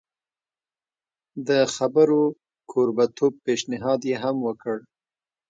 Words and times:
د 1.47 1.49
خبرو 1.75 2.21
کوربه 2.71 3.05
توب 3.15 3.33
پېشنهاد 3.45 4.01
یې 4.09 4.15
هم 4.23 4.35
وکړ. 4.47 4.77